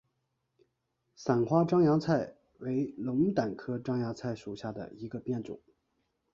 [1.13, 5.61] 伞花獐牙菜为龙胆科獐牙菜属下的一个变种。